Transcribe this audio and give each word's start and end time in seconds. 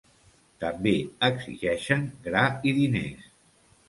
També 0.63 0.93
exigeixen 1.27 2.07
gra 2.29 2.47
i 2.71 2.73
diners. 2.79 3.29